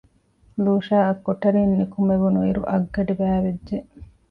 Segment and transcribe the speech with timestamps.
[0.63, 3.77] ލޫޝާއަށް ކޮޓަރިން ނުކުމެވުނު އިރު އަށްގަޑި ބައިވެއްޖެ